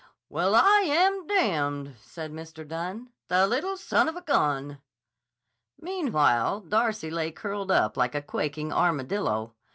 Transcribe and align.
"Well, 0.29 0.55
I 0.55 0.81
am 0.87 1.27
d——d!" 1.27 1.95
said 2.01 2.31
Mr. 2.31 2.67
Dunne. 2.67 3.11
"The 3.27 3.45
little 3.45 3.77
son 3.77 4.09
of 4.09 4.15
a 4.15 4.23
gun!" 4.23 4.81
Meanwhile 5.79 6.61
Darcy 6.61 7.11
lay 7.11 7.29
curled 7.31 7.69
up 7.69 7.95
like 7.97 8.15
a 8.15 8.21
quaking 8.23 8.73
armadillo. 8.73 9.53